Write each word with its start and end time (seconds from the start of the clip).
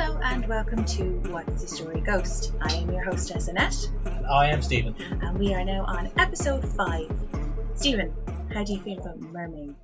Hello 0.00 0.18
and 0.22 0.48
welcome 0.48 0.82
to 0.86 1.02
What's 1.30 1.60
the 1.60 1.68
Story 1.68 2.00
Ghost. 2.00 2.52
I 2.58 2.72
am 2.74 2.90
your 2.90 3.04
hostess 3.04 3.48
Annette, 3.48 3.76
And 4.06 4.26
I 4.26 4.46
am 4.46 4.62
Steven. 4.62 4.94
and 4.98 5.38
we 5.38 5.52
are 5.52 5.62
now 5.62 5.84
on 5.84 6.10
episode 6.16 6.66
five. 6.74 7.10
Steven, 7.74 8.14
how 8.50 8.64
do 8.64 8.72
you 8.72 8.80
feel 8.80 8.98
about 8.98 9.20
mermaids? 9.20 9.76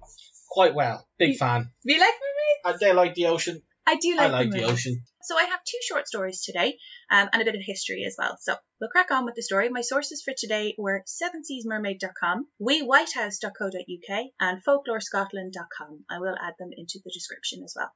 Quite 0.49 0.75
well. 0.75 1.07
Big 1.19 1.33
You- 1.33 1.39
fan. 1.39 1.71
Do 1.85 1.93
you 1.93 2.01
like 2.01 2.15
mermaids? 2.15 2.83
I 2.83 2.87
do 2.87 2.95
like 2.95 3.15
the 3.15 3.27
ocean. 3.27 3.61
I 3.87 3.97
do 3.97 4.17
I 4.19 4.23
like, 4.29 4.33
like 4.33 4.51
the 4.53 4.61
the 4.61 4.65
ocean. 4.65 5.05
So 5.23 5.37
I 5.37 5.45
have 5.45 5.63
two 5.65 5.79
short 5.83 6.09
stories 6.09 6.43
today, 6.43 6.79
um, 7.11 7.29
and 7.33 7.43
a 7.43 7.45
bit 7.45 7.55
of 7.55 7.61
history 7.63 8.05
as 8.07 8.17
well. 8.19 8.39
So 8.41 8.57
we'll 8.81 8.89
crack 8.91 9.11
on 9.11 9.27
with 9.27 9.35
the 9.35 9.43
story. 9.43 9.69
My 9.69 9.83
sources 9.83 10.23
for 10.23 10.33
today 10.37 10.75
were 10.79 11.05
sevenseasmermaid.com, 11.07 12.47
wewhitehouse.co.uk, 12.59 14.27
and 14.41 14.65
folklorescotland.com. 14.65 16.05
I 16.09 16.19
will 16.21 16.37
add 16.41 16.55
them 16.59 16.71
into 16.75 17.01
the 17.05 17.11
description 17.13 17.63
as 17.65 17.75
well. 17.77 17.93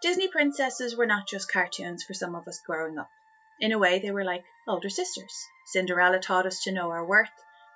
Disney 0.00 0.28
princesses 0.28 0.96
were 0.96 1.06
not 1.06 1.26
just 1.26 1.50
cartoons 1.50 2.04
for 2.04 2.14
some 2.14 2.34
of 2.34 2.46
us 2.46 2.60
growing 2.64 2.98
up. 2.98 3.10
In 3.60 3.72
a 3.72 3.78
way, 3.78 3.98
they 3.98 4.12
were 4.12 4.24
like 4.24 4.44
older 4.68 4.88
sisters. 4.88 5.34
Cinderella 5.66 6.20
taught 6.20 6.46
us 6.46 6.62
to 6.62 6.72
know 6.72 6.90
our 6.90 7.04
worth, 7.04 7.28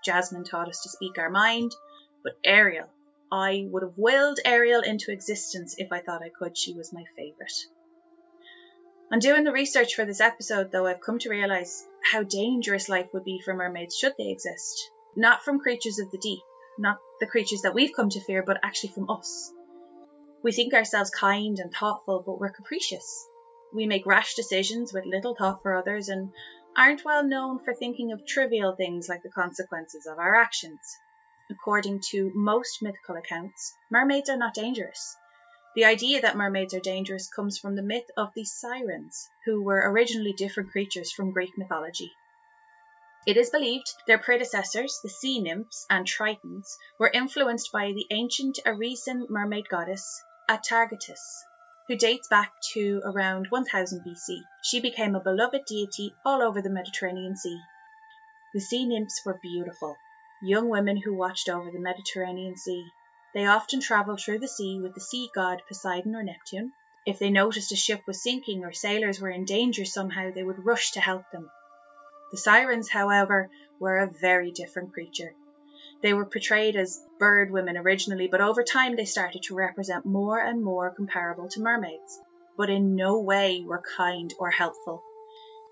Jasmine 0.05 0.45
taught 0.45 0.69
us 0.69 0.83
to 0.83 0.89
speak 0.89 1.19
our 1.19 1.30
mind, 1.30 1.73
but 2.23 2.37
Ariel, 2.45 2.89
I 3.30 3.66
would 3.71 3.83
have 3.83 3.97
willed 3.97 4.39
Ariel 4.45 4.83
into 4.83 5.11
existence 5.11 5.75
if 5.79 5.93
I 5.93 6.01
thought 6.01 6.23
I 6.23 6.29
could. 6.29 6.57
She 6.57 6.75
was 6.75 6.93
my 6.93 7.05
favourite. 7.16 7.66
On 9.11 9.19
doing 9.19 9.45
the 9.45 9.52
research 9.52 9.95
for 9.95 10.05
this 10.05 10.21
episode, 10.21 10.71
though, 10.73 10.87
I've 10.87 11.01
come 11.01 11.19
to 11.21 11.30
realise 11.30 11.87
how 12.02 12.23
dangerous 12.23 12.89
life 12.89 13.09
would 13.13 13.25
be 13.25 13.41
for 13.45 13.55
mermaids 13.55 13.97
should 13.97 14.15
they 14.16 14.30
exist. 14.30 14.91
Not 15.16 15.45
from 15.45 15.61
creatures 15.61 15.99
of 15.99 16.11
the 16.11 16.19
deep, 16.19 16.43
not 16.79 16.99
the 17.21 17.27
creatures 17.27 17.63
that 17.63 17.75
we've 17.75 17.95
come 17.95 18.09
to 18.11 18.21
fear, 18.21 18.43
but 18.43 18.61
actually 18.63 18.91
from 18.91 19.11
us. 19.11 19.52
We 20.45 20.51
think 20.51 20.74
ourselves 20.74 21.10
kind 21.10 21.56
and 21.60 21.73
thoughtful, 21.73 22.24
but 22.27 22.41
we're 22.41 22.51
capricious. 22.51 23.29
We 23.73 23.87
make 23.87 24.04
rash 24.07 24.35
decisions 24.35 24.93
with 24.93 25.07
little 25.07 25.37
thought 25.37 25.62
for 25.62 25.76
others 25.76 26.09
and 26.09 26.32
aren't 26.76 27.04
well 27.04 27.23
known 27.23 27.60
for 27.60 27.73
thinking 27.73 28.10
of 28.10 28.26
trivial 28.26 28.74
things 28.74 29.09
like 29.09 29.23
the 29.23 29.30
consequences 29.30 30.04
of 30.04 30.18
our 30.18 30.34
actions. 30.34 30.80
According 31.49 32.01
to 32.10 32.32
most 32.34 32.82
mythical 32.82 33.15
accounts, 33.15 33.73
mermaids 33.88 34.29
are 34.29 34.37
not 34.37 34.52
dangerous. 34.52 35.16
The 35.76 35.84
idea 35.84 36.21
that 36.23 36.37
mermaids 36.37 36.74
are 36.74 36.80
dangerous 36.80 37.29
comes 37.29 37.60
from 37.60 37.77
the 37.77 37.82
myth 37.82 38.10
of 38.16 38.30
the 38.34 38.45
sirens, 38.45 39.29
who 39.45 39.62
were 39.62 39.93
originally 39.93 40.32
different 40.32 40.73
creatures 40.73 41.12
from 41.12 41.30
Greek 41.30 41.56
mythology. 41.56 42.10
It 43.29 43.37
is 43.37 43.51
believed 43.51 43.95
their 44.09 44.18
predecessors, 44.18 44.99
the 45.04 45.09
sea 45.09 45.40
nymphs 45.40 45.87
and 45.88 46.04
tritons, 46.04 46.66
were 46.99 47.12
influenced 47.15 47.71
by 47.71 47.93
the 47.93 48.06
ancient 48.10 48.59
Assyrian 48.66 49.29
mermaid 49.30 49.68
goddess 49.68 50.21
Atargatis, 50.48 51.45
who 51.87 51.96
dates 51.96 52.26
back 52.26 52.52
to 52.73 53.01
around 53.04 53.46
1000 53.48 54.04
BC. 54.04 54.40
She 54.60 54.80
became 54.80 55.15
a 55.15 55.21
beloved 55.21 55.65
deity 55.66 56.16
all 56.24 56.43
over 56.43 56.60
the 56.60 56.68
Mediterranean 56.68 57.37
Sea. 57.37 57.60
The 58.52 58.60
sea 58.60 58.84
nymphs 58.84 59.23
were 59.24 59.38
beautiful, 59.40 59.96
young 60.43 60.68
women 60.68 60.96
who 60.96 61.15
watched 61.15 61.49
over 61.49 61.71
the 61.71 61.79
Mediterranean 61.79 62.57
Sea. 62.57 62.84
They 63.34 63.46
often 63.46 63.80
travelled 63.80 64.21
through 64.21 64.41
the 64.41 64.49
sea 64.49 64.81
with 64.81 64.94
the 64.94 65.00
sea 65.00 65.31
god 65.32 65.62
Poseidon 65.69 66.16
or 66.16 66.25
Neptune. 66.25 66.72
If 67.06 67.21
they 67.21 67.31
noticed 67.31 67.71
a 67.71 67.77
ship 67.77 68.03
was 68.06 68.22
sinking 68.22 68.65
or 68.65 68.72
sailors 68.72 69.21
were 69.21 69.31
in 69.31 69.44
danger 69.44 69.84
somehow, 69.84 70.32
they 70.32 70.43
would 70.43 70.66
rush 70.66 70.91
to 70.93 71.00
help 71.00 71.31
them. 71.31 71.50
The 72.32 72.38
sirens, 72.38 72.91
however, 72.91 73.49
were 73.78 73.99
a 73.99 74.10
very 74.10 74.50
different 74.50 74.93
creature. 74.93 75.34
They 76.03 76.12
were 76.12 76.27
portrayed 76.27 76.75
as 76.75 77.00
bird 77.21 77.53
women 77.53 77.77
originally, 77.77 78.27
but 78.27 78.41
over 78.41 78.65
time 78.65 78.97
they 78.97 79.05
started 79.05 79.45
to 79.45 79.55
represent 79.55 80.05
more 80.05 80.39
and 80.39 80.62
more 80.62 80.91
comparable 80.91 81.49
to 81.50 81.61
mermaids, 81.61 82.21
but 82.56 82.71
in 82.71 82.97
no 82.97 83.21
way 83.21 83.65
were 83.65 83.83
kind 83.97 84.34
or 84.39 84.50
helpful. 84.50 85.05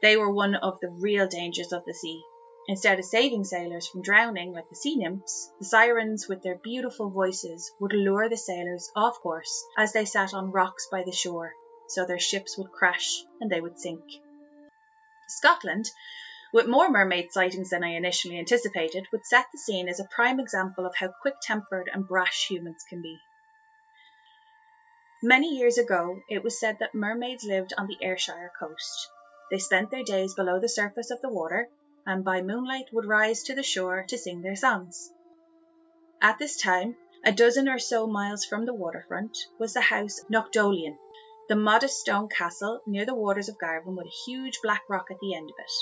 They 0.03 0.17
were 0.17 0.31
one 0.31 0.55
of 0.55 0.79
the 0.81 0.89
real 0.89 1.27
dangers 1.27 1.73
of 1.73 1.85
the 1.85 1.95
sea. 1.95 2.23
Instead 2.69 3.01
of 3.01 3.05
saving 3.05 3.43
sailors 3.43 3.89
from 3.89 4.03
drowning 4.03 4.53
like 4.53 4.69
the 4.69 4.77
sea 4.77 4.95
nymphs, 4.95 5.51
the 5.59 5.65
sirens, 5.65 6.29
with 6.29 6.43
their 6.43 6.55
beautiful 6.55 7.11
voices, 7.11 7.73
would 7.81 7.93
lure 7.93 8.29
the 8.29 8.37
sailors 8.37 8.93
off 8.95 9.21
course 9.21 9.65
as 9.77 9.93
they 9.93 10.05
sat 10.05 10.33
on 10.33 10.53
rocks 10.53 10.87
by 10.87 11.03
the 11.03 11.11
shore, 11.11 11.55
so 11.89 12.07
their 12.07 12.21
ships 12.21 12.57
would 12.57 12.71
crash 12.71 13.25
and 13.41 13.51
they 13.51 13.61
would 13.61 13.81
sink. 13.81 14.05
Scotland, 15.27 15.91
with 16.53 16.67
more 16.67 16.91
mermaid 16.91 17.33
sightings 17.33 17.71
than 17.71 17.85
I 17.85 17.95
initially 17.95 18.39
anticipated, 18.39 19.07
would 19.13 19.27
set 19.27 19.47
the 19.53 19.59
scene 19.59 19.89
as 19.89 20.01
a 20.01 20.05
prime 20.05 20.41
example 20.41 20.87
of 20.87 20.97
how 20.97 21.09
quick 21.23 21.35
tempered 21.43 21.89
and 21.93 22.07
brash 22.07 22.49
humans 22.49 22.85
can 22.89 23.03
be. 23.03 23.19
Many 25.23 25.57
years 25.57 25.77
ago, 25.77 26.23
it 26.29 26.43
was 26.43 26.59
said 26.59 26.79
that 26.81 26.95
mermaids 26.95 27.45
lived 27.45 27.75
on 27.77 27.87
the 27.87 27.99
Ayrshire 28.03 28.53
coast. 28.59 29.09
They 29.51 29.59
spent 29.59 29.91
their 29.91 30.03
days 30.03 30.35
below 30.35 30.59
the 30.59 30.69
surface 30.69 31.11
of 31.11 31.21
the 31.21 31.29
water 31.29 31.69
and 32.07 32.25
by 32.25 32.41
moonlight 32.41 32.87
would 32.93 33.05
rise 33.05 33.43
to 33.43 33.55
the 33.55 33.63
shore 33.63 34.05
to 34.09 34.17
sing 34.17 34.41
their 34.41 34.57
songs. 34.57 35.13
At 36.23 36.39
this 36.39 36.57
time, 36.57 36.97
a 37.25 37.33
dozen 37.33 37.69
or 37.69 37.79
so 37.79 38.07
miles 38.07 38.47
from 38.47 38.65
the 38.65 38.73
waterfront 38.73 39.37
was 39.59 39.75
the 39.75 39.83
house 39.83 40.25
Knockdolian, 40.31 40.97
the 41.49 41.57
modest 41.57 42.01
stone 42.01 42.29
castle 42.29 42.81
near 42.87 43.05
the 43.05 43.15
waters 43.15 43.51
of 43.51 43.59
Garvan 43.59 43.97
with 43.97 44.07
a 44.07 44.23
huge 44.25 44.61
black 44.63 44.85
rock 44.89 45.11
at 45.11 45.19
the 45.21 45.35
end 45.35 45.51
of 45.51 45.57
it. 45.59 45.73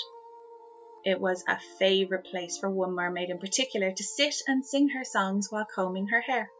It 1.05 1.21
was 1.21 1.45
a 1.47 1.57
favourite 1.77 2.25
place 2.25 2.57
for 2.57 2.69
one 2.69 2.91
mermaid 2.91 3.29
in 3.29 3.39
particular 3.39 3.91
to 3.91 4.03
sit 4.03 4.35
and 4.47 4.65
sing 4.65 4.89
her 4.89 5.05
songs 5.05 5.47
while 5.49 5.65
combing 5.65 6.07
her 6.07 6.19
hair. 6.19 6.51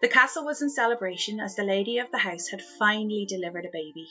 The 0.00 0.08
castle 0.08 0.46
was 0.46 0.62
in 0.62 0.70
celebration 0.70 1.40
as 1.40 1.56
the 1.56 1.62
lady 1.62 1.98
of 1.98 2.10
the 2.10 2.18
house 2.18 2.48
had 2.48 2.62
finally 2.62 3.26
delivered 3.28 3.66
a 3.66 3.70
baby, 3.70 4.08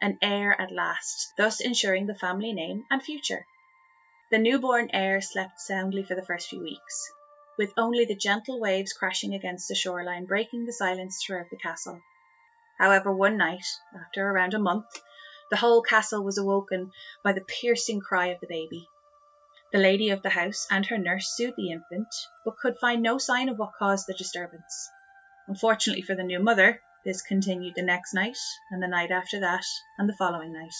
an 0.00 0.18
heir 0.22 0.58
at 0.60 0.70
last, 0.70 1.32
thus 1.36 1.60
ensuring 1.60 2.06
the 2.06 2.14
family 2.14 2.52
name 2.52 2.84
and 2.90 3.02
future. 3.02 3.44
The 4.30 4.38
newborn 4.38 4.88
heir 4.92 5.20
slept 5.20 5.58
soundly 5.60 6.04
for 6.04 6.14
the 6.14 6.24
first 6.24 6.48
few 6.48 6.60
weeks, 6.60 7.12
with 7.58 7.72
only 7.76 8.04
the 8.04 8.14
gentle 8.14 8.60
waves 8.60 8.92
crashing 8.92 9.34
against 9.34 9.66
the 9.68 9.74
shoreline 9.74 10.26
breaking 10.26 10.64
the 10.64 10.72
silence 10.72 11.20
throughout 11.22 11.50
the 11.50 11.58
castle. 11.58 12.00
However, 12.78 13.12
one 13.12 13.36
night, 13.36 13.66
after 13.94 14.26
around 14.26 14.54
a 14.54 14.60
month, 14.60 14.86
the 15.50 15.56
whole 15.56 15.82
castle 15.82 16.24
was 16.24 16.38
awoken 16.38 16.92
by 17.22 17.32
the 17.32 17.42
piercing 17.42 18.00
cry 18.00 18.28
of 18.28 18.40
the 18.40 18.46
baby. 18.46 18.88
The 19.72 19.78
lady 19.78 20.10
of 20.10 20.20
the 20.20 20.28
house 20.28 20.66
and 20.70 20.84
her 20.84 20.98
nurse 20.98 21.34
soothed 21.34 21.56
the 21.56 21.70
infant, 21.70 22.14
but 22.44 22.58
could 22.58 22.78
find 22.78 23.00
no 23.00 23.16
sign 23.16 23.48
of 23.48 23.58
what 23.58 23.72
caused 23.78 24.06
the 24.06 24.12
disturbance. 24.12 24.90
Unfortunately 25.48 26.02
for 26.02 26.14
the 26.14 26.22
new 26.22 26.40
mother, 26.40 26.82
this 27.06 27.22
continued 27.22 27.74
the 27.74 27.82
next 27.82 28.12
night, 28.12 28.36
and 28.70 28.82
the 28.82 28.86
night 28.86 29.10
after 29.10 29.40
that, 29.40 29.64
and 29.96 30.06
the 30.06 30.16
following 30.16 30.52
night. 30.52 30.74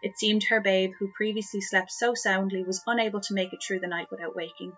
It 0.00 0.16
seemed 0.16 0.44
her 0.44 0.58
babe, 0.58 0.92
who 0.98 1.12
previously 1.18 1.60
slept 1.60 1.92
so 1.92 2.14
soundly, 2.14 2.64
was 2.64 2.82
unable 2.86 3.20
to 3.20 3.34
make 3.34 3.52
it 3.52 3.62
through 3.62 3.80
the 3.80 3.86
night 3.86 4.10
without 4.10 4.34
waking. 4.34 4.72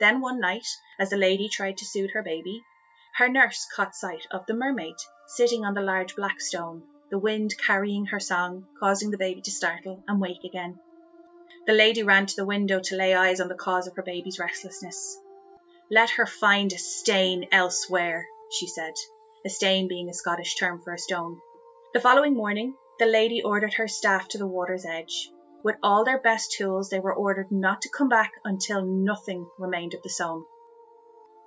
Then 0.00 0.20
one 0.20 0.40
night, 0.40 0.66
as 0.98 1.10
the 1.10 1.16
lady 1.16 1.48
tried 1.48 1.76
to 1.76 1.86
soothe 1.86 2.10
her 2.12 2.24
baby, 2.24 2.64
her 3.18 3.28
nurse 3.28 3.68
caught 3.76 3.94
sight 3.94 4.26
of 4.32 4.46
the 4.46 4.54
mermaid 4.54 4.96
sitting 5.28 5.64
on 5.64 5.74
the 5.74 5.80
large 5.80 6.16
black 6.16 6.40
stone, 6.40 6.82
the 7.08 7.20
wind 7.20 7.54
carrying 7.56 8.06
her 8.06 8.18
song, 8.18 8.66
causing 8.80 9.12
the 9.12 9.16
baby 9.16 9.42
to 9.42 9.50
startle 9.52 10.02
and 10.08 10.20
wake 10.20 10.42
again. 10.44 10.80
The 11.64 11.72
lady 11.72 12.02
ran 12.02 12.26
to 12.26 12.34
the 12.34 12.44
window 12.44 12.80
to 12.80 12.96
lay 12.96 13.14
eyes 13.14 13.40
on 13.40 13.46
the 13.46 13.54
cause 13.54 13.86
of 13.86 13.94
her 13.94 14.02
baby's 14.02 14.40
restlessness. 14.40 15.16
Let 15.88 16.10
her 16.10 16.26
find 16.26 16.72
a 16.72 16.78
stain 16.78 17.46
elsewhere, 17.52 18.26
she 18.50 18.66
said, 18.66 18.94
a 19.44 19.48
stain 19.48 19.86
being 19.86 20.08
a 20.08 20.14
Scottish 20.14 20.56
term 20.56 20.82
for 20.82 20.92
a 20.92 20.98
stone. 20.98 21.40
The 21.94 22.00
following 22.00 22.34
morning, 22.34 22.74
the 22.98 23.06
lady 23.06 23.42
ordered 23.42 23.74
her 23.74 23.86
staff 23.86 24.26
to 24.28 24.38
the 24.38 24.46
water's 24.46 24.84
edge. 24.84 25.30
With 25.62 25.76
all 25.84 26.04
their 26.04 26.18
best 26.18 26.50
tools, 26.50 26.90
they 26.90 26.98
were 26.98 27.14
ordered 27.14 27.52
not 27.52 27.82
to 27.82 27.90
come 27.96 28.08
back 28.08 28.32
until 28.44 28.84
nothing 28.84 29.48
remained 29.56 29.94
of 29.94 30.02
the 30.02 30.08
stone. 30.08 30.44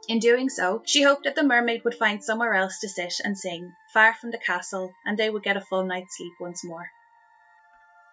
In 0.07 0.19
doing 0.19 0.47
so, 0.47 0.81
she 0.85 1.01
hoped 1.01 1.25
that 1.25 1.35
the 1.35 1.43
mermaid 1.43 1.83
would 1.83 1.95
find 1.95 2.23
somewhere 2.23 2.53
else 2.53 2.79
to 2.79 2.87
sit 2.87 3.15
and 3.21 3.37
sing, 3.37 3.73
far 3.91 4.13
from 4.13 4.31
the 4.31 4.37
castle, 4.37 4.93
and 5.05 5.17
they 5.17 5.29
would 5.29 5.43
get 5.43 5.57
a 5.57 5.61
full 5.61 5.83
night's 5.83 6.15
sleep 6.15 6.33
once 6.39 6.63
more. 6.63 6.89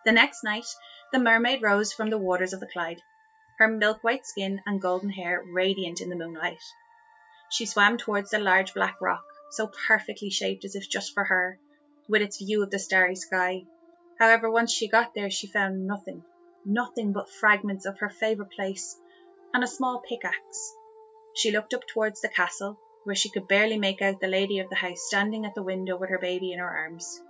The 0.05 0.11
next 0.11 0.43
night, 0.43 0.67
the 1.13 1.19
mermaid 1.19 1.61
rose 1.63 1.93
from 1.93 2.09
the 2.09 2.17
waters 2.19 2.55
of 2.55 2.61
the 2.61 2.67
Clyde, 2.67 3.03
her 3.59 3.69
milk 3.69 4.03
white 4.03 4.27
skin 4.27 4.63
and 4.65 4.81
golden 4.81 5.11
hair 5.11 5.45
radiant 5.53 6.01
in 6.01 6.09
the 6.09 6.17
moonlight. 6.17 6.63
She 7.51 7.67
swam 7.67 7.99
towards 7.99 8.31
the 8.31 8.39
large 8.39 8.73
black 8.73 8.97
rock, 9.01 9.23
so 9.51 9.71
perfectly 9.87 10.31
shaped 10.31 10.65
as 10.65 10.75
if 10.75 10.89
just 10.89 11.13
for 11.13 11.25
her, 11.25 11.59
with 12.09 12.23
its 12.23 12.39
view 12.39 12.63
of 12.63 12.71
the 12.71 12.79
starry 12.79 13.15
sky. 13.15 13.67
However, 14.19 14.51
once 14.51 14.73
she 14.73 14.89
got 14.89 15.13
there, 15.15 15.29
she 15.29 15.47
found 15.47 15.87
nothing, 15.87 16.25
nothing 16.65 17.13
but 17.13 17.29
fragments 17.29 17.85
of 17.85 17.99
her 17.99 18.09
favourite 18.09 18.53
place 18.53 18.97
and 19.53 19.63
a 19.63 19.67
small 19.69 20.01
pickaxe. 20.09 20.75
She 21.35 21.51
looked 21.51 21.75
up 21.75 21.87
towards 21.87 22.23
the 22.23 22.29
castle, 22.31 22.79
where 23.05 23.15
she 23.15 23.29
could 23.29 23.49
barely 23.49 23.77
make 23.77 24.01
out 24.01 24.21
the 24.21 24.29
lady 24.29 24.61
of 24.61 24.71
the 24.71 24.77
house 24.77 25.03
standing 25.03 25.45
at 25.45 25.55
the 25.55 25.63
window 25.63 25.99
with 25.99 26.09
her 26.09 26.19
baby 26.19 26.53
in 26.53 26.59
her 26.59 26.71
arms. 26.71 27.21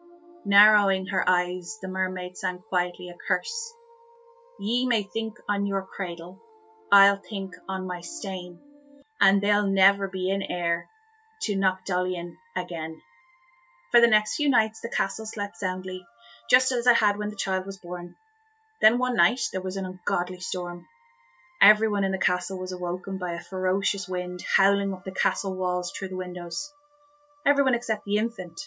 Narrowing 0.44 1.06
her 1.06 1.23
eyes, 1.29 1.79
the 1.81 1.87
mermaid 1.87 2.37
sang 2.37 2.59
quietly 2.69 3.09
a 3.09 3.15
curse. 3.29 3.73
Ye 4.59 4.87
may 4.87 5.05
think 5.05 5.39
on 5.49 5.67
your 5.67 5.83
cradle, 5.83 6.43
I'll 6.91 7.23
think 7.31 7.55
on 7.69 7.87
my 7.87 8.00
stain, 8.00 8.61
and 9.21 9.41
there'll 9.41 9.69
never 9.69 10.09
be 10.09 10.33
an 10.33 10.43
heir 10.43 10.89
to 11.43 11.55
Knockdolian 11.55 12.37
again. 12.56 13.00
For 13.93 14.00
the 14.00 14.09
next 14.09 14.35
few 14.35 14.49
nights 14.49 14.81
the 14.81 14.89
castle 14.89 15.27
slept 15.27 15.59
soundly, 15.59 16.05
just 16.50 16.73
as 16.73 16.89
it 16.89 16.97
had 16.97 17.19
when 17.19 17.31
the 17.31 17.37
child 17.37 17.65
was 17.65 17.79
born. 17.79 18.17
Then 18.81 18.99
one 18.99 19.15
night 19.15 19.43
there 19.53 19.61
was 19.61 19.77
an 19.77 19.87
ungodly 19.87 20.41
storm. 20.41 20.89
Everyone 21.61 22.03
in 22.03 22.11
the 22.11 22.19
castle 22.19 22.59
was 22.59 22.73
awoken 22.73 23.17
by 23.17 23.35
a 23.35 23.41
ferocious 23.41 24.09
wind 24.09 24.43
howling 24.56 24.93
up 24.93 25.05
the 25.05 25.12
castle 25.12 25.55
walls 25.55 25.93
through 25.93 26.09
the 26.09 26.17
windows. 26.17 26.73
Everyone 27.47 27.75
except 27.75 28.05
the 28.05 28.17
infant. 28.17 28.61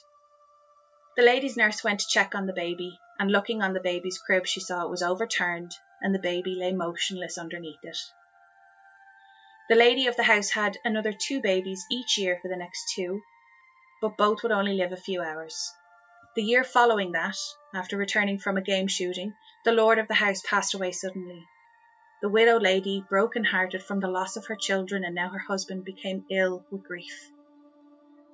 The 1.16 1.24
lady's 1.24 1.56
nurse 1.56 1.84
went 1.84 2.02
to 2.02 2.08
check 2.08 2.36
on 2.36 2.46
the 2.46 2.54
baby, 2.54 3.00
and 3.18 3.32
looking 3.32 3.62
on 3.62 3.74
the 3.74 3.80
baby's 3.80 4.18
crib, 4.18 4.46
she 4.46 4.60
saw 4.60 4.84
it 4.84 4.90
was 4.90 5.02
overturned 5.02 5.72
and 6.02 6.14
the 6.14 6.20
baby 6.20 6.56
lay 6.56 6.74
motionless 6.74 7.38
underneath 7.38 7.80
it. 7.84 7.98
The 9.70 9.76
lady 9.76 10.08
of 10.08 10.18
the 10.18 10.24
house 10.24 10.50
had 10.50 10.78
another 10.84 11.14
two 11.14 11.42
babies 11.42 11.86
each 11.90 12.18
year 12.18 12.38
for 12.42 12.50
the 12.50 12.58
next 12.58 12.94
two, 12.94 13.22
but 14.02 14.18
both 14.18 14.44
would 14.44 14.52
only 14.52 14.74
live 14.74 14.92
a 14.92 14.98
few 14.98 15.22
hours. 15.22 15.74
The 16.36 16.44
year 16.44 16.66
following 16.66 17.14
that, 17.14 17.38
after 17.74 17.96
returning 17.96 18.38
from 18.38 18.58
a 18.58 18.62
game 18.62 18.88
shooting, 18.88 19.34
the 19.64 19.72
lord 19.72 20.00
of 20.00 20.10
the 20.10 20.14
house 20.16 20.42
passed 20.42 20.74
away 20.74 20.92
suddenly. 20.92 21.48
The 22.22 22.30
widow 22.30 22.60
lady, 22.60 23.06
broken 23.10 23.46
hearted 23.46 23.82
from 23.84 24.02
the 24.02 24.10
loss 24.10 24.36
of 24.36 24.48
her 24.48 24.56
children 24.56 25.06
and 25.06 25.16
now 25.16 25.30
her 25.30 25.40
husband, 25.40 25.86
became 25.86 26.26
ill 26.30 26.66
with 26.70 26.84
grief. 26.84 27.32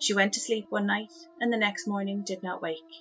She 0.01 0.15
went 0.15 0.33
to 0.33 0.39
sleep 0.39 0.65
one 0.69 0.87
night 0.87 1.13
and 1.39 1.53
the 1.53 1.57
next 1.57 1.87
morning 1.87 2.23
did 2.25 2.41
not 2.41 2.59
wake. 2.59 2.91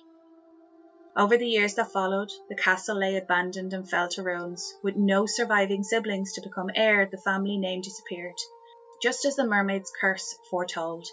Over 1.17 1.35
the 1.35 1.47
years 1.47 1.73
that 1.73 1.91
followed, 1.91 2.29
the 2.47 2.55
castle 2.55 2.95
lay 2.95 3.17
abandoned 3.17 3.73
and 3.73 3.89
fell 3.89 4.07
to 4.09 4.21
ruins, 4.21 4.75
with 4.83 4.95
no 4.95 5.25
surviving 5.25 5.83
siblings 5.83 6.33
to 6.33 6.41
become 6.41 6.69
heir, 6.75 7.07
the 7.07 7.17
family 7.17 7.57
name 7.57 7.81
disappeared, 7.81 8.37
just 9.01 9.25
as 9.25 9.35
the 9.35 9.47
mermaid's 9.47 9.91
curse 9.99 10.37
foretold. 10.51 11.07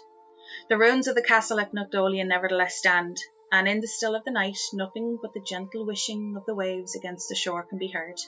The 0.69 0.77
ruins 0.77 1.07
of 1.07 1.15
the 1.15 1.23
castle 1.23 1.59
at 1.59 1.73
Knockdolian 1.73 2.27
nevertheless 2.27 2.77
stand, 2.77 3.17
and 3.51 3.67
in 3.67 3.81
the 3.81 3.87
still 3.87 4.13
of 4.13 4.23
the 4.25 4.31
night 4.31 4.59
nothing 4.71 5.17
but 5.19 5.33
the 5.33 5.41
gentle 5.41 5.87
wishing 5.87 6.35
of 6.37 6.45
the 6.45 6.53
waves 6.53 6.95
against 6.95 7.29
the 7.29 7.35
shore 7.35 7.63
can 7.63 7.79
be 7.79 7.87
heard. 7.87 8.19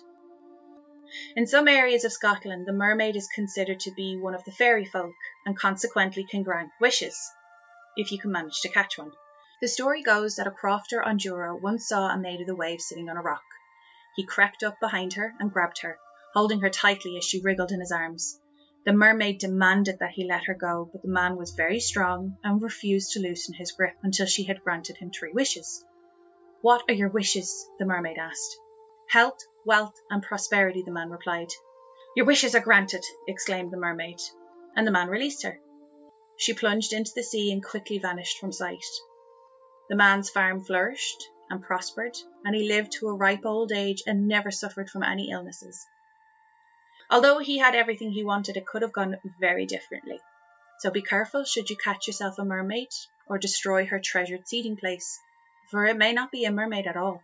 In 1.36 1.46
some 1.46 1.68
areas 1.68 2.06
of 2.06 2.12
Scotland, 2.12 2.66
the 2.66 2.74
mermaid 2.74 3.16
is 3.16 3.28
considered 3.28 3.82
to 3.82 3.92
be 3.92 4.18
one 4.18 4.34
of 4.34 4.44
the 4.46 4.52
fairy 4.52 4.86
folk, 4.86 5.14
and 5.46 5.56
consequently 5.56 6.24
can 6.24 6.42
grant 6.42 6.72
wishes, 6.80 7.30
if 7.96 8.12
you 8.12 8.20
can 8.20 8.32
manage 8.32 8.62
to 8.62 8.70
catch 8.70 8.98
one. 8.98 9.12
The 9.62 9.68
story 9.68 10.02
goes 10.02 10.36
that 10.36 10.48
a 10.48 10.52
crofter 10.52 11.06
on 11.06 11.20
Jura 11.20 11.56
once 11.56 11.88
saw 11.88 12.08
a 12.08 12.18
maid 12.18 12.42
of 12.42 12.48
the 12.48 12.56
waves 12.56 12.88
sitting 12.88 13.10
on 13.10 13.18
a 13.18 13.22
rock. 13.22 13.44
He 14.16 14.26
crept 14.26 14.64
up 14.64 14.80
behind 14.80 15.14
her 15.14 15.34
and 15.40 15.52
grabbed 15.52 15.82
her, 15.82 16.00
holding 16.34 16.62
her 16.62 16.70
tightly 16.70 17.18
as 17.18 17.24
she 17.24 17.42
wriggled 17.42 17.72
in 17.72 17.80
his 17.80 17.92
arms. 17.92 18.40
The 18.84 18.94
mermaid 18.94 19.40
demanded 19.40 20.00
that 20.00 20.12
he 20.12 20.28
let 20.28 20.46
her 20.46 20.56
go, 20.56 20.90
but 20.92 21.04
the 21.04 21.08
man 21.08 21.38
was 21.38 21.52
very 21.52 21.80
strong 21.80 22.38
and 22.44 22.62
refused 22.62 23.12
to 23.12 23.20
loosen 23.20 23.54
his 23.54 23.72
grip 23.72 23.96
until 24.02 24.26
she 24.26 24.46
had 24.46 24.64
granted 24.64 24.98
him 24.98 25.12
three 25.12 25.32
wishes. 25.32 25.86
What 26.62 26.84
are 26.90 26.94
your 26.94 27.10
wishes? 27.10 27.70
the 27.78 27.86
mermaid 27.86 28.18
asked. 28.18 28.58
Health, 29.10 29.38
wealth, 29.66 29.96
and 30.10 30.24
prosperity, 30.24 30.82
the 30.84 30.92
man 30.92 31.12
replied. 31.12 31.50
Your 32.16 32.26
wishes 32.26 32.56
are 32.56 32.62
granted, 32.62 33.04
exclaimed 33.28 33.72
the 33.72 33.78
mermaid, 33.78 34.20
and 34.76 34.88
the 34.88 34.92
man 34.92 35.10
released 35.10 35.44
her. 35.44 35.60
She 36.42 36.56
plunged 36.56 36.92
into 36.92 37.12
the 37.14 37.22
sea 37.22 37.52
and 37.52 37.64
quickly 37.64 38.00
vanished 38.00 38.40
from 38.40 38.52
sight. 38.52 38.84
The 39.90 39.96
man's 39.96 40.32
farm 40.32 40.64
flourished 40.64 41.30
and 41.52 41.62
prospered, 41.62 42.18
and 42.44 42.56
he 42.56 42.68
lived 42.68 42.94
to 42.94 43.10
a 43.10 43.14
ripe 43.14 43.46
old 43.46 43.72
age 43.72 44.02
and 44.08 44.28
never 44.28 44.50
suffered 44.50 44.90
from 44.90 45.04
any 45.04 45.30
illnesses. 45.30 45.86
Although 47.12 47.38
he 47.38 47.60
had 47.60 47.76
everything 47.76 48.12
he 48.12 48.24
wanted, 48.24 48.58
it 48.58 48.66
could 48.66 48.82
have 48.82 48.92
gone 48.92 49.18
very 49.40 49.68
differently. 49.68 50.20
So 50.80 50.90
be 50.90 51.04
careful 51.04 51.44
should 51.44 51.70
you 51.70 51.78
catch 51.78 52.08
yourself 52.08 52.40
a 52.40 52.44
mermaid 52.44 52.90
or 53.28 53.38
destroy 53.38 53.86
her 53.86 54.00
treasured 54.00 54.48
seeding 54.48 54.78
place, 54.78 55.20
for 55.70 55.86
it 55.86 55.96
may 55.96 56.12
not 56.12 56.32
be 56.32 56.46
a 56.46 56.52
mermaid 56.52 56.88
at 56.88 56.98
all. 56.98 57.22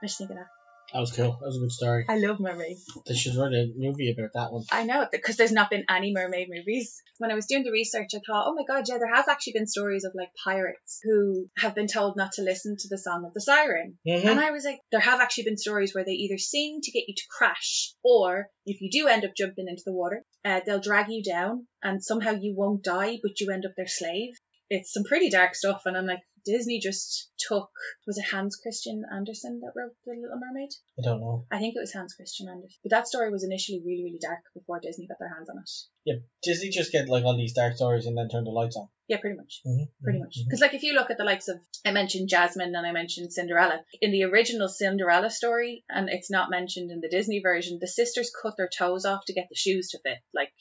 do 0.00 0.06
you 0.06 0.08
think 0.08 0.30
of 0.30 0.36
that? 0.38 0.55
That 0.92 1.00
was 1.00 1.12
cool. 1.12 1.36
That 1.40 1.46
was 1.46 1.56
a 1.56 1.60
good 1.60 1.72
story. 1.72 2.04
I 2.08 2.18
love 2.18 2.40
mermaids. 2.40 2.84
They 3.06 3.14
should 3.14 3.36
write 3.36 3.52
a 3.52 3.72
movie 3.76 4.10
about 4.16 4.30
that 4.34 4.52
one. 4.52 4.64
I 4.70 4.84
know, 4.84 5.06
because 5.10 5.36
there's 5.36 5.52
not 5.52 5.70
been 5.70 5.84
any 5.88 6.12
mermaid 6.12 6.48
movies. 6.50 7.02
When 7.18 7.30
I 7.30 7.34
was 7.34 7.46
doing 7.46 7.64
the 7.64 7.72
research, 7.72 8.10
I 8.14 8.20
thought, 8.26 8.46
oh 8.46 8.54
my 8.54 8.64
god, 8.66 8.84
yeah, 8.88 8.98
there 8.98 9.14
have 9.14 9.28
actually 9.28 9.54
been 9.54 9.66
stories 9.66 10.04
of 10.04 10.12
like 10.14 10.30
pirates 10.44 11.00
who 11.02 11.48
have 11.58 11.74
been 11.74 11.88
told 11.88 12.16
not 12.16 12.32
to 12.32 12.42
listen 12.42 12.76
to 12.78 12.88
the 12.88 12.98
song 12.98 13.24
of 13.26 13.34
the 13.34 13.40
siren. 13.40 13.98
Mm-hmm. 14.06 14.28
And 14.28 14.40
I 14.40 14.50
was 14.50 14.64
like, 14.64 14.80
there 14.90 15.00
have 15.00 15.20
actually 15.20 15.44
been 15.44 15.58
stories 15.58 15.94
where 15.94 16.04
they 16.04 16.12
either 16.12 16.38
sing 16.38 16.80
to 16.82 16.92
get 16.92 17.04
you 17.08 17.14
to 17.14 17.22
crash, 17.36 17.94
or 18.04 18.48
if 18.64 18.80
you 18.80 18.90
do 18.90 19.08
end 19.08 19.24
up 19.24 19.34
jumping 19.36 19.68
into 19.68 19.82
the 19.84 19.94
water, 19.94 20.22
uh, 20.44 20.60
they'll 20.64 20.80
drag 20.80 21.06
you 21.08 21.22
down 21.22 21.66
and 21.82 22.02
somehow 22.02 22.32
you 22.32 22.54
won't 22.56 22.84
die, 22.84 23.18
but 23.22 23.40
you 23.40 23.50
end 23.50 23.66
up 23.66 23.72
their 23.76 23.88
slave. 23.88 24.34
It's 24.68 24.92
some 24.92 25.04
pretty 25.04 25.30
dark 25.30 25.54
stuff, 25.54 25.82
and 25.86 25.96
I'm 25.96 26.06
like, 26.06 26.22
Disney 26.46 26.78
just 26.78 27.30
took 27.38 27.70
was 28.06 28.18
it 28.18 28.24
Hans 28.24 28.56
Christian 28.56 29.02
Andersen 29.12 29.60
that 29.60 29.72
wrote 29.74 29.96
The 30.04 30.12
Little 30.12 30.38
Mermaid? 30.38 30.70
I 30.98 31.02
don't 31.02 31.20
know. 31.20 31.44
I 31.50 31.58
think 31.58 31.74
it 31.74 31.80
was 31.80 31.92
Hans 31.92 32.14
Christian 32.14 32.48
Andersen. 32.48 32.78
But 32.84 32.90
that 32.90 33.08
story 33.08 33.30
was 33.30 33.44
initially 33.44 33.82
really, 33.84 34.04
really 34.04 34.20
dark 34.22 34.40
before 34.54 34.78
Disney 34.80 35.08
got 35.08 35.18
their 35.18 35.34
hands 35.34 35.50
on 35.50 35.58
it. 35.58 35.70
Yeah, 36.04 36.14
Disney 36.44 36.70
just 36.70 36.92
get 36.92 37.08
like 37.08 37.24
all 37.24 37.36
these 37.36 37.52
dark 37.52 37.74
stories 37.74 38.06
and 38.06 38.16
then 38.16 38.28
turn 38.28 38.44
the 38.44 38.50
lights 38.50 38.76
on. 38.76 38.88
Yeah, 39.08 39.18
pretty 39.18 39.36
much. 39.36 39.60
Mm-hmm. 39.66 40.04
Pretty 40.04 40.18
much. 40.20 40.38
Because 40.44 40.60
like 40.60 40.74
if 40.74 40.84
you 40.84 40.94
look 40.94 41.10
at 41.10 41.18
the 41.18 41.24
likes 41.24 41.48
of 41.48 41.58
I 41.84 41.90
mentioned 41.90 42.28
Jasmine 42.28 42.74
and 42.74 42.86
I 42.86 42.92
mentioned 42.92 43.32
Cinderella. 43.32 43.80
In 44.00 44.12
the 44.12 44.24
original 44.24 44.68
Cinderella 44.68 45.30
story, 45.30 45.84
and 45.88 46.08
it's 46.08 46.30
not 46.30 46.50
mentioned 46.50 46.92
in 46.92 47.00
the 47.00 47.08
Disney 47.08 47.40
version, 47.40 47.78
the 47.80 47.88
sisters 47.88 48.30
cut 48.30 48.56
their 48.56 48.68
toes 48.68 49.04
off 49.04 49.24
to 49.26 49.34
get 49.34 49.48
the 49.48 49.56
shoes 49.56 49.88
to 49.90 49.98
fit. 49.98 50.18
Like 50.32 50.52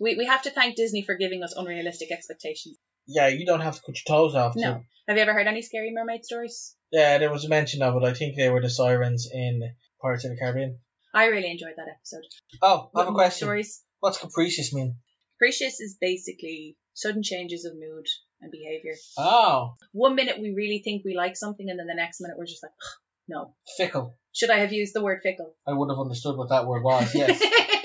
we, 0.00 0.16
we 0.16 0.26
have 0.26 0.42
to 0.42 0.50
thank 0.50 0.74
Disney 0.74 1.02
for 1.02 1.14
giving 1.14 1.42
us 1.44 1.54
unrealistic 1.56 2.10
expectations. 2.10 2.76
Yeah, 3.06 3.28
you 3.28 3.44
don't 3.46 3.60
have 3.60 3.74
to 3.76 3.80
cut 3.80 3.96
your 3.96 4.16
toes 4.16 4.34
off. 4.34 4.54
to- 4.54 4.60
No. 4.60 4.84
Have 5.08 5.16
you 5.16 5.22
ever 5.22 5.32
heard 5.34 5.46
any 5.48 5.62
scary 5.62 5.90
mermaid 5.92 6.24
stories? 6.24 6.76
Yeah, 6.92 7.18
there 7.18 7.30
was 7.32 7.44
a 7.44 7.48
mention 7.48 7.82
of 7.82 7.96
it. 7.96 8.04
I 8.04 8.14
think 8.14 8.36
they 8.36 8.48
were 8.50 8.60
the 8.62 8.70
sirens 8.70 9.28
in 9.32 9.74
Pirates 10.00 10.24
of 10.24 10.30
the 10.30 10.36
Caribbean. 10.36 10.78
I 11.14 11.26
really 11.26 11.50
enjoyed 11.50 11.74
that 11.76 11.88
episode. 11.88 12.22
Oh, 12.62 12.90
I 12.94 13.00
have 13.00 13.08
a 13.08 13.12
question. 13.12 13.46
Stories. 13.46 13.82
What's 14.00 14.18
capricious 14.18 14.72
mean? 14.72 14.96
Capricious 15.36 15.80
is 15.80 15.96
basically 16.00 16.76
sudden 16.94 17.22
changes 17.22 17.64
of 17.64 17.74
mood 17.74 18.06
and 18.40 18.50
behavior. 18.52 18.94
Oh, 19.18 19.74
One 19.92 20.14
minute 20.14 20.40
we 20.40 20.52
really 20.54 20.80
think 20.84 21.02
we 21.04 21.14
like 21.16 21.36
something, 21.36 21.68
and 21.68 21.78
then 21.78 21.86
the 21.86 21.94
next 21.94 22.20
minute 22.20 22.38
we're 22.38 22.46
just 22.46 22.62
like, 22.62 22.72
no. 23.28 23.54
fickle. 23.76 24.16
Should 24.32 24.50
I 24.50 24.60
have 24.60 24.72
used 24.72 24.94
the 24.94 25.02
word 25.02 25.20
fickle? 25.22 25.54
I 25.66 25.72
would 25.72 25.90
have 25.90 25.98
understood 25.98 26.36
what 26.36 26.48
that 26.50 26.66
word 26.66 26.82
was. 26.84 27.14
Yes. 27.14 27.42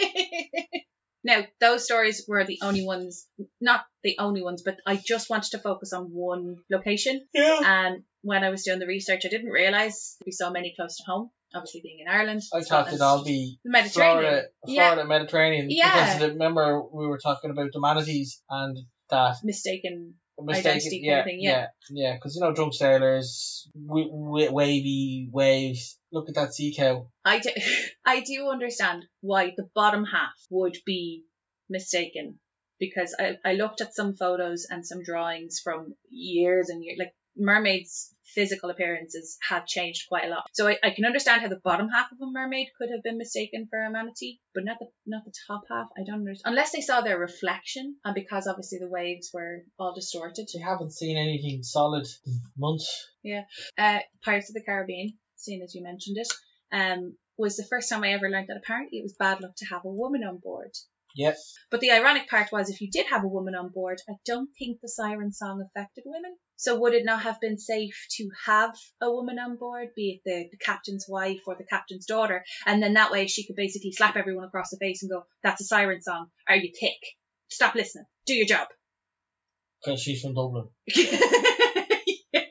now, 1.27 1.44
those 1.59 1.83
stories 1.83 2.24
were 2.27 2.45
the 2.45 2.59
only 2.63 2.85
ones, 2.85 3.27
not 3.59 3.81
the 4.01 4.15
only 4.18 4.41
ones, 4.41 4.63
but 4.63 4.77
I 4.88 4.95
just 4.95 5.29
wanted 5.29 5.51
to 5.51 5.59
focus 5.59 5.91
on 5.91 6.05
one 6.05 6.55
location. 6.72 7.27
yeah. 7.34 7.60
And 7.63 8.03
when 8.22 8.46
I 8.46 8.50
was 8.50 8.63
doing 8.63 8.79
the 8.79 8.88
research, 8.88 9.24
I 9.25 9.29
didn't 9.29 9.51
realise 9.51 10.15
we 10.25 10.31
saw 10.31 10.50
many 10.50 10.74
close 10.75 10.96
to 10.98 11.03
home. 11.05 11.29
Obviously, 11.53 11.81
being 11.84 12.00
in 12.00 12.07
Ireland, 12.07 12.41
I 12.53 12.62
thought 12.62 12.88
it'd 12.88 13.01
all 13.01 13.24
be 13.25 13.60
the 13.63 13.72
Mediterranean. 13.72 14.19
Florida, 14.19 14.48
Yeah. 14.67 14.88
Florida 14.93 15.07
Mediterranean. 15.07 15.67
Yeah. 15.69 16.13
Because 16.15 16.31
remember 16.31 16.81
we 16.81 17.07
were 17.07 17.19
talking 17.19 17.51
about 17.51 17.72
the 17.74 17.79
manatees 17.81 18.41
and 18.50 18.77
that 19.10 19.36
mistaken. 19.43 20.15
Mistaken. 20.46 20.72
Identity 20.72 21.00
kind 21.00 21.06
Yeah, 21.06 21.20
of 21.20 21.25
thing, 21.25 21.39
yeah, 21.39 21.50
yeah. 21.51 21.67
yeah. 21.89 22.13
Because 22.15 22.36
you 22.36 22.41
know 22.41 22.53
drunk 22.53 22.74
sailors, 22.74 23.70
w- 23.75 24.10
w- 24.10 24.51
wavy 24.51 25.29
waves. 25.32 25.98
Look 26.12 26.29
at 26.29 26.36
that 26.36 26.53
sea 26.53 26.74
cow. 26.75 27.08
I 27.25 27.39
do, 27.39 27.50
I 28.06 28.22
do 28.22 28.50
understand 28.50 29.06
why 29.22 29.53
the 29.56 29.70
bottom 29.75 30.06
half 30.06 30.34
would 30.50 30.77
be 30.86 31.24
mistaken 31.70 32.39
because 32.79 33.15
I, 33.20 33.38
I 33.44 33.53
looked 33.53 33.82
at 33.82 33.96
some 33.96 34.15
photos 34.15 34.67
and 34.70 34.86
some 34.86 35.03
drawings 35.03 35.60
from 35.63 35.96
years 36.10 36.70
and 36.70 36.84
years, 36.84 36.98
like 37.00 37.13
mermaids' 37.38 38.13
physical 38.36 38.70
appearances 38.70 39.38
have 39.50 39.65
changed 39.65 40.08
quite 40.10 40.25
a 40.25 40.29
lot. 40.29 40.44
So 40.53 40.67
I, 40.67 40.77
I 40.84 40.91
can 40.91 41.06
understand 41.06 41.41
how 41.41 41.48
the 41.48 41.62
bottom 41.63 41.89
half 41.89 42.12
of 42.12 42.17
a 42.22 42.32
mermaid 42.32 42.67
could 42.77 42.89
have 42.91 43.03
been 43.03 43.17
mistaken 43.17 43.67
for 43.70 43.82
a 43.82 43.91
manatee, 43.91 44.39
but 44.53 44.65
not 44.65 44.77
the 44.79 44.88
not 45.06 45.24
the 45.25 45.34
top 45.48 45.63
half. 45.70 45.88
I 45.98 46.03
don't 46.06 46.20
understand 46.20 46.53
unless 46.53 46.72
they 46.72 46.82
saw 46.82 47.01
their 47.01 47.17
reflection 47.17 47.96
and 48.03 48.13
because 48.13 48.48
obviously 48.48 48.79
the 48.79 48.89
waves 48.89 49.32
were 49.34 49.63
all 49.79 49.94
distorted. 49.94 50.48
You 50.53 50.63
haven't 50.63 50.94
seen 50.94 51.17
anything 51.17 51.63
solid 51.63 52.08
in 52.25 52.41
months. 52.58 53.08
Yeah. 53.24 53.44
Uh, 53.77 54.00
Pirates 54.24 54.50
of 54.50 54.56
the 54.56 54.63
Caribbean, 54.63 55.17
seeing 55.36 55.62
as 55.63 55.74
you 55.74 55.84
mentioned 55.84 56.17
it, 56.17 56.27
um, 56.72 57.17
was 57.38 57.56
the 57.56 57.65
first 57.70 57.89
time 57.89 58.03
I 58.03 58.13
ever 58.13 58.29
learned 58.29 58.48
that 58.50 58.58
apparently 58.58 59.00
it 59.00 59.03
was 59.03 59.15
bad 59.17 59.41
luck 59.41 59.56
to 59.58 59.65
have 59.65 59.86
a 59.86 59.89
woman 59.89 60.24
on 60.24 60.38
board. 60.38 60.72
Yep. 61.15 61.36
But 61.72 61.79
the 61.79 61.91
ironic 61.91 62.29
part 62.29 62.51
was 62.51 62.70
if 62.70 62.82
you 62.82 62.91
did 62.91 63.08
have 63.08 63.24
a 63.24 63.27
woman 63.27 63.56
on 63.56 63.70
board, 63.70 64.00
I 64.08 64.13
don't 64.25 64.50
think 64.60 64.79
the 64.82 64.89
siren 64.89 65.32
song 65.32 65.65
affected 65.65 66.03
women. 66.06 66.38
So 66.58 66.80
would 66.80 66.94
it 66.94 67.06
not 67.06 67.22
have 67.22 67.40
been 67.40 67.58
safe 67.58 68.08
to 68.18 68.30
have 68.46 68.76
a 69.00 69.12
woman 69.12 69.38
on 69.40 69.58
board, 69.58 69.90
be 69.96 70.20
it 70.20 70.22
the, 70.26 70.50
the 70.52 70.58
captain's 70.58 71.06
wife 71.08 71.42
or 71.46 71.56
the 71.56 71.64
captain's 71.64 72.06
daughter, 72.08 72.44
and 72.66 72.82
then 72.82 72.94
that 72.94 73.12
way 73.12 73.28
she 73.28 73.46
could 73.46 73.56
basically 73.56 73.92
slap 73.92 74.16
everyone 74.18 74.46
across 74.46 74.72
the 74.72 74.78
face 74.78 75.04
and 75.04 75.12
go, 75.12 75.26
"That's 75.44 75.62
a 75.62 75.66
siren 75.66 76.02
song. 76.02 76.30
Are 76.48 76.56
you 76.56 76.72
thick? 76.78 77.00
Stop 77.50 77.76
listening. 77.76 78.06
Do 78.26 78.34
your 78.34 78.48
job." 78.48 78.68
Because 79.84 80.02
she's 80.02 80.22
from 80.22 80.34
Dublin. 80.34 80.70
yeah. 80.88 82.42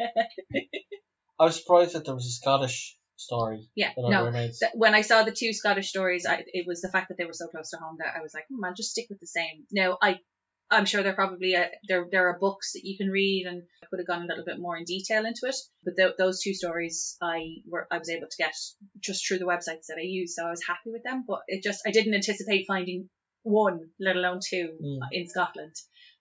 I 1.39 1.45
was 1.45 1.57
surprised 1.57 1.95
that 1.95 2.05
there 2.05 2.15
was 2.15 2.27
a 2.27 2.31
Scottish 2.31 2.97
story. 3.17 3.69
Yeah, 3.75 3.91
no. 3.97 4.31
that 4.31 4.71
when 4.75 4.95
I 4.95 5.01
saw 5.01 5.23
the 5.23 5.33
two 5.33 5.53
Scottish 5.53 5.89
stories, 5.89 6.27
I, 6.27 6.45
it 6.47 6.67
was 6.67 6.81
the 6.81 6.89
fact 6.89 7.09
that 7.09 7.19
they 7.19 7.25
were 7.25 7.33
so 7.33 7.49
close 7.49 7.71
to 7.71 7.79
home 7.79 7.97
that 7.99 8.15
I 8.17 8.23
was 8.23 8.33
like, 8.33 8.45
hmm, 8.49 8.65
I'll 8.65 8.75
just 8.75 8.91
stick 8.91 9.07
with 9.09 9.21
the 9.21 9.27
same. 9.27 9.65
Now, 9.73 9.99
I 10.01 10.21
I'm 10.71 10.85
sure 10.85 11.03
there 11.03 11.15
probably 11.15 11.55
uh, 11.55 11.67
there 11.89 12.07
there 12.11 12.29
are 12.29 12.39
books 12.39 12.73
that 12.73 12.85
you 12.85 12.97
can 12.97 13.09
read, 13.09 13.47
and 13.47 13.63
I 13.83 13.87
could 13.89 14.01
have 14.01 14.07
gone 14.07 14.23
a 14.23 14.27
little 14.27 14.45
bit 14.45 14.59
more 14.59 14.77
in 14.77 14.85
detail 14.85 15.25
into 15.25 15.43
it. 15.45 15.57
But 15.85 15.95
th- 15.97 16.15
those 16.19 16.41
two 16.43 16.55
stories 16.55 17.17
I 17.23 17.57
were 17.69 17.87
I 17.91 17.99
was 17.99 18.11
able 18.11 18.27
to 18.29 18.37
get 18.37 18.55
just 19.01 19.27
through 19.27 19.39
the 19.39 19.45
websites 19.47 19.87
that 19.89 19.99
I 19.99 20.05
use, 20.05 20.35
so 20.35 20.45
I 20.47 20.51
was 20.51 20.65
happy 20.67 20.91
with 20.91 21.05
them. 21.05 21.25
But 21.27 21.41
it 21.47 21.63
just 21.63 21.83
I 21.87 21.91
didn't 21.93 22.15
anticipate 22.15 22.67
finding 22.67 23.09
one, 23.43 23.91
let 24.01 24.17
alone 24.17 24.41
two, 24.45 24.71
Mm. 24.83 24.99
in 25.13 25.29
Scotland. 25.29 25.75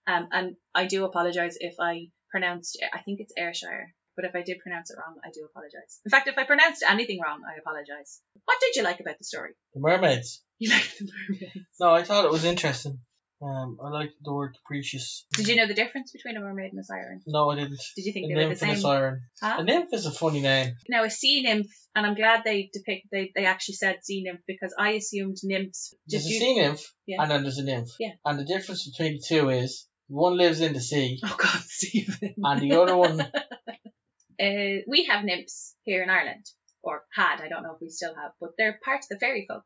Um, 0.05 0.27
and 0.31 0.55
I 0.75 0.85
do 0.85 1.05
apologise 1.05 1.57
if 1.59 1.75
I 1.79 2.09
pronounced 2.29 2.77
I 2.93 2.99
think 3.01 3.19
it's 3.21 3.33
Ayrshire. 3.37 3.93
But 4.15 4.23
if 4.25 4.35
I 4.35 4.43
did 4.43 4.59
pronounce 4.59 4.91
it 4.91 4.97
wrong, 4.97 5.17
I 5.25 5.29
do 5.33 5.43
apologise. 5.43 5.99
In 6.05 6.09
fact, 6.09 6.29
if 6.29 6.37
I 6.37 6.45
pronounced 6.45 6.83
anything 6.87 7.19
wrong, 7.21 7.41
I 7.45 7.59
apologise. 7.59 8.21
What 8.45 8.59
did 8.61 8.75
you 8.77 8.83
like 8.83 9.01
about 9.01 9.17
the 9.17 9.25
story? 9.25 9.51
The 9.73 9.81
mermaids. 9.81 10.41
You 10.57 10.69
like 10.75 10.89
the 10.97 11.09
mermaids. 11.29 11.67
No, 11.81 11.89
I 11.93 12.03
thought 12.03 12.23
it 12.23 12.31
was 12.31 12.45
interesting. 12.45 12.99
Um, 13.45 13.77
I 13.83 13.89
like 13.89 14.09
the 14.23 14.33
word 14.33 14.55
capricious. 14.57 15.25
Did 15.33 15.47
you 15.47 15.55
know 15.55 15.67
the 15.67 15.75
difference 15.75 16.11
between 16.11 16.35
a 16.35 16.39
mermaid 16.39 16.71
and 16.71 16.79
a 16.79 16.83
siren? 16.83 17.21
No, 17.27 17.51
I 17.51 17.55
didn't. 17.55 17.79
Did 17.95 18.05
you 18.05 18.11
think 18.13 18.25
A 18.25 18.27
they 18.29 18.35
were 18.35 18.41
the 18.41 18.47
nymph 18.49 18.61
and 18.63 18.71
a 18.71 18.73
same? 18.75 18.81
siren. 18.81 19.21
Huh? 19.41 19.55
A 19.59 19.63
nymph 19.63 19.89
is 19.93 20.05
a 20.07 20.11
funny 20.11 20.41
name. 20.41 20.73
Now 20.89 21.03
a 21.03 21.09
sea 21.11 21.43
nymph, 21.43 21.67
and 21.95 22.05
I'm 22.07 22.15
glad 22.15 22.41
they 22.43 22.71
depict 22.73 23.07
they, 23.11 23.31
they 23.35 23.45
actually 23.45 23.75
said 23.75 23.97
sea 24.03 24.23
nymph 24.23 24.39
because 24.47 24.73
I 24.79 24.91
assumed 24.91 25.37
nymphs. 25.43 25.93
Did 26.09 26.21
There's 26.21 26.25
a 26.25 26.29
sea 26.29 26.55
nymph, 26.59 26.81
Yeah. 27.05 27.21
and 27.21 27.29
then 27.29 27.43
there's 27.43 27.59
a 27.59 27.63
nymph. 27.63 27.89
Yeah. 27.99 28.13
And 28.25 28.39
the 28.39 28.45
difference 28.45 28.89
between 28.89 29.17
the 29.19 29.23
two 29.27 29.49
is 29.49 29.87
one 30.07 30.37
lives 30.37 30.61
in 30.61 30.73
the 30.73 30.81
sea, 30.81 31.19
Oh 31.23 31.35
God, 31.37 31.61
Steven. 31.67 32.33
and 32.43 32.61
the 32.61 32.75
other 32.81 32.95
one, 32.97 33.21
uh, 34.41 34.81
we 34.87 35.05
have 35.09 35.23
nymphs 35.23 35.75
here 35.83 36.03
in 36.03 36.09
Ireland, 36.09 36.45
or 36.83 37.03
had. 37.13 37.41
I 37.41 37.47
don't 37.49 37.63
know 37.63 37.73
if 37.75 37.81
we 37.81 37.89
still 37.89 38.15
have, 38.15 38.31
but 38.39 38.51
they're 38.57 38.79
part 38.83 39.01
of 39.01 39.09
the 39.09 39.19
fairy 39.19 39.45
folk. 39.47 39.63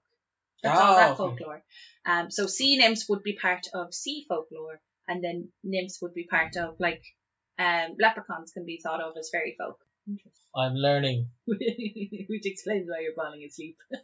That's 0.63 0.79
all 0.79 0.91
Oh, 0.91 0.95
that 0.95 1.09
okay. 1.11 1.17
folklore. 1.17 1.63
Um, 2.05 2.31
so 2.31 2.47
sea 2.47 2.77
nymphs 2.77 3.07
would 3.09 3.23
be 3.23 3.33
part 3.33 3.67
of 3.73 3.93
sea 3.93 4.25
folklore, 4.27 4.81
and 5.07 5.23
then 5.23 5.49
nymphs 5.63 5.99
would 6.01 6.13
be 6.13 6.25
part 6.25 6.55
of 6.57 6.75
like 6.79 7.01
um, 7.57 7.95
leprechauns 7.99 8.51
can 8.51 8.65
be 8.65 8.79
thought 8.81 9.01
of 9.01 9.13
as 9.17 9.29
fairy 9.31 9.55
folk. 9.57 9.77
I'm 10.55 10.73
learning. 10.73 11.27
Which 11.45 12.45
explains 12.45 12.89
why 12.89 13.01
you're 13.01 13.13
falling 13.13 13.43
asleep. 13.43 13.77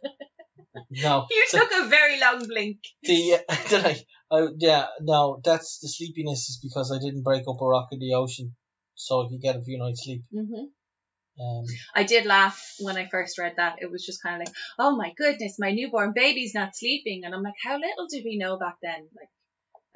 No. 0.90 1.26
You 1.30 1.46
took 1.50 1.70
a 1.72 1.88
very 1.88 2.20
long 2.20 2.46
blink. 2.46 2.78
the 3.02 3.40
did 3.68 3.84
I? 3.86 3.96
Oh 4.30 4.50
yeah, 4.56 4.86
no. 5.00 5.40
That's 5.44 5.78
the 5.80 5.88
sleepiness 5.88 6.48
is 6.48 6.58
because 6.62 6.92
I 6.92 6.98
didn't 6.98 7.22
break 7.22 7.42
up 7.48 7.60
a 7.60 7.66
rock 7.66 7.88
in 7.92 7.98
the 7.98 8.14
ocean, 8.14 8.54
so 8.94 9.24
I 9.24 9.28
could 9.28 9.40
get 9.40 9.56
a 9.56 9.62
few 9.62 9.78
nights 9.78 10.04
sleep. 10.04 10.22
hmm 10.32 10.66
Um, 11.40 11.64
I 11.94 12.04
did 12.04 12.24
laugh 12.24 12.74
when 12.80 12.96
I 12.96 13.08
first 13.08 13.38
read 13.38 13.54
that. 13.56 13.76
It 13.80 13.90
was 13.90 14.04
just 14.04 14.22
kind 14.22 14.40
of 14.40 14.46
like, 14.46 14.56
oh 14.78 14.96
my 14.96 15.12
goodness, 15.16 15.58
my 15.58 15.70
newborn 15.70 16.12
baby's 16.14 16.54
not 16.54 16.76
sleeping. 16.76 17.24
And 17.24 17.34
I'm 17.34 17.42
like, 17.42 17.54
how 17.62 17.74
little 17.74 18.06
did 18.08 18.24
we 18.24 18.38
know 18.38 18.58
back 18.58 18.76
then? 18.82 19.08
Like, 19.14 19.28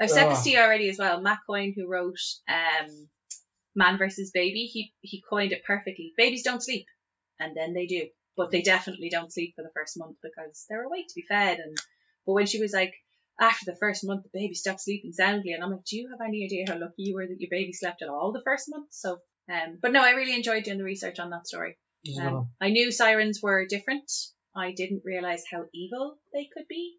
I've 0.01 0.11
said 0.11 0.31
this 0.31 0.45
to 0.45 0.51
you 0.51 0.59
already 0.59 0.89
as 0.89 0.99
well. 0.99 1.21
Matt 1.21 1.41
Coyne, 1.47 1.75
who 1.77 1.87
wrote 1.87 2.19
um, 2.49 3.09
Man 3.75 3.99
versus 3.99 4.31
Baby, 4.33 4.65
he, 4.65 4.93
he 5.01 5.23
coined 5.29 5.53
it 5.53 5.65
perfectly. 5.65 6.13
Babies 6.17 6.43
don't 6.43 6.63
sleep. 6.63 6.87
And 7.39 7.57
then 7.57 7.75
they 7.75 7.87
do. 7.87 8.09
But 8.37 8.51
they 8.51 8.63
definitely 8.63 9.11
don't 9.11 9.33
sleep 9.33 9.55
for 9.57 9.63
the 9.63 9.73
first 9.75 9.99
month 9.99 10.17
because 10.23 10.65
they're 10.69 10.85
awake 10.85 11.09
to 11.09 11.15
be 11.17 11.27
fed. 11.29 11.59
And 11.59 11.77
But 12.27 12.33
when 12.33 12.47
she 12.47 12.61
was 12.61 12.73
like, 12.73 12.95
after 13.39 13.65
the 13.67 13.77
first 13.77 14.05
month, 14.05 14.23
the 14.23 14.31
baby 14.33 14.55
stopped 14.55 14.83
sleeping 14.83 15.13
soundly. 15.13 15.53
And 15.53 15.63
I'm 15.63 15.71
like, 15.71 15.85
do 15.85 15.97
you 15.97 16.09
have 16.11 16.27
any 16.27 16.45
idea 16.45 16.65
how 16.69 16.79
lucky 16.79 17.03
you 17.03 17.15
were 17.15 17.27
that 17.27 17.41
your 17.41 17.51
baby 17.51 17.73
slept 17.73 18.03
at 18.03 18.09
all 18.09 18.33
the 18.33 18.43
first 18.43 18.67
month? 18.69 18.89
So, 18.91 19.19
um, 19.51 19.79
but 19.83 19.93
no, 19.93 20.03
I 20.03 20.11
really 20.11 20.35
enjoyed 20.35 20.65
doing 20.65 20.79
the 20.79 20.85
research 20.85 21.19
on 21.19 21.31
that 21.31 21.47
story. 21.47 21.77
is 22.05 22.19
Um, 22.19 22.51
I 22.61 22.71
knew 22.71 22.91
sirens 22.93 23.41
were 23.43 23.67
different. 23.67 24.11
I 24.55 24.73
didn't 24.73 25.03
realize 25.05 25.43
how 25.51 25.65
evil 25.73 26.19
they 26.33 26.49
could 26.53 26.67
be, 26.69 26.97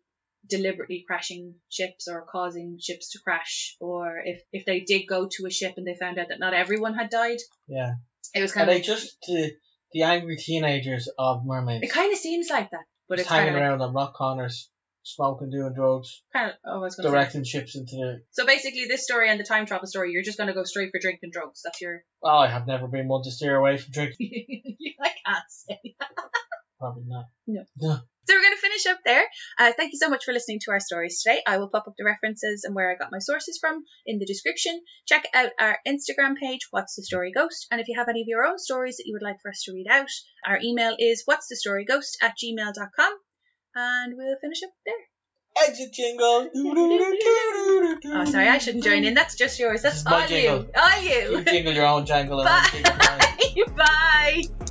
deliberately 0.49 1.03
crashing 1.05 1.55
ships 1.69 2.07
or 2.07 2.25
causing 2.31 2.77
ships 2.79 3.11
to 3.11 3.19
crash, 3.19 3.75
or 3.79 4.21
if 4.23 4.41
if 4.51 4.65
they 4.65 4.81
did 4.81 5.03
go 5.07 5.27
to 5.31 5.45
a 5.45 5.51
ship 5.51 5.73
and 5.77 5.85
they 5.85 5.95
found 5.95 6.19
out 6.19 6.27
that 6.29 6.39
not 6.39 6.53
everyone 6.53 6.93
had 6.93 7.09
died, 7.09 7.39
yeah. 7.67 7.93
it 8.33 8.41
was 8.41 8.51
Are 8.51 8.55
kind 8.55 8.69
of 8.69 8.75
they 8.75 8.81
just 8.81 9.17
the 9.27 9.51
the 9.93 10.03
angry 10.03 10.37
teenagers 10.37 11.09
of 11.17 11.45
mermaids? 11.45 11.83
it 11.83 11.91
kind 11.91 12.11
of 12.13 12.19
seems 12.19 12.49
like 12.49 12.71
that, 12.71 12.85
but 13.09 13.17
just 13.17 13.25
it's 13.25 13.29
kind 13.29 13.45
hanging 13.45 13.55
of 13.55 13.61
like, 13.61 13.69
around 13.69 13.81
on 13.81 13.93
rock 13.93 14.13
corners, 14.13 14.69
smoking, 15.03 15.49
doing 15.49 15.73
drugs, 15.73 16.23
kind 16.33 16.51
of 16.51 16.55
oh, 16.65 16.75
I 16.75 16.77
was 16.77 16.95
gonna 16.95 17.09
say. 17.09 17.11
directing 17.11 17.43
ships 17.43 17.75
into 17.75 17.95
the. 17.95 18.21
So 18.31 18.45
basically, 18.45 18.85
this 18.85 19.03
story 19.03 19.29
and 19.29 19.39
the 19.39 19.43
time 19.43 19.65
travel 19.65 19.87
story, 19.87 20.11
you're 20.11 20.23
just 20.23 20.37
gonna 20.37 20.53
go 20.53 20.63
straight 20.63 20.91
for 20.91 20.99
drinking 20.99 21.31
drugs. 21.31 21.61
That's 21.63 21.81
your. 21.81 22.03
Oh, 22.23 22.37
I 22.37 22.47
have 22.47 22.67
never 22.67 22.87
been 22.87 23.07
one 23.07 23.23
to 23.23 23.31
steer 23.31 23.55
away 23.55 23.77
from 23.77 23.91
drinking. 23.91 24.77
I 25.01 25.09
can't 25.25 25.45
say. 25.49 25.95
Probably 26.79 27.03
not. 27.05 27.25
No. 27.45 27.99
So 28.27 28.35
we're 28.35 28.41
going 28.41 28.55
to 28.55 28.61
finish 28.61 28.85
up 28.85 28.99
there. 29.03 29.23
Uh, 29.59 29.71
thank 29.75 29.93
you 29.93 29.99
so 29.99 30.09
much 30.09 30.25
for 30.25 30.31
listening 30.31 30.59
to 30.61 30.71
our 30.71 30.79
stories 30.79 31.21
today. 31.21 31.41
I 31.45 31.57
will 31.57 31.69
pop 31.69 31.87
up 31.87 31.95
the 31.97 32.05
references 32.05 32.63
and 32.63 32.75
where 32.75 32.91
I 32.91 32.95
got 32.95 33.11
my 33.11 33.19
sources 33.19 33.57
from 33.59 33.83
in 34.05 34.19
the 34.19 34.25
description. 34.25 34.81
Check 35.07 35.27
out 35.33 35.51
our 35.59 35.79
Instagram 35.87 36.35
page, 36.41 36.67
What's 36.71 36.95
the 36.95 37.03
Story 37.03 37.31
Ghost. 37.31 37.67
And 37.71 37.81
if 37.81 37.87
you 37.87 37.97
have 37.97 38.09
any 38.09 38.21
of 38.21 38.27
your 38.27 38.45
own 38.45 38.57
stories 38.57 38.97
that 38.97 39.05
you 39.05 39.13
would 39.13 39.23
like 39.23 39.41
for 39.41 39.49
us 39.49 39.63
to 39.65 39.73
read 39.73 39.87
out, 39.89 40.09
our 40.45 40.59
email 40.63 40.95
is 40.97 41.23
what's 41.25 41.47
the 41.49 41.55
story 41.55 41.85
ghost 41.85 42.17
at 42.21 42.35
gmail.com. 42.37 43.13
And 43.75 44.15
we'll 44.17 44.35
finish 44.41 44.63
up 44.63 44.71
there. 44.85 45.65
Exit 45.67 45.93
jingle. 45.93 46.49
Oh, 48.13 48.25
sorry, 48.25 48.47
I 48.47 48.57
shouldn't 48.57 48.83
join 48.83 49.03
in. 49.03 49.13
That's 49.13 49.35
just 49.35 49.59
yours. 49.59 49.81
That's 49.83 49.95
This 49.95 50.01
is 50.01 50.05
my 50.05 50.21
all 50.23 50.27
jingle. 50.27 50.57
you. 50.63 50.69
All 50.75 51.01
You 51.01 51.37
you. 51.37 51.43
jingle 51.45 51.73
your 51.73 51.85
own 51.85 52.05
jangle 52.05 52.39
and 52.41 52.49
I 52.51 52.69
jingle 52.71 52.93
mine. 52.97 53.73
Bye. 53.77 54.43
Bye. 54.57 54.67